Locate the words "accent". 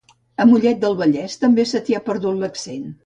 2.49-2.89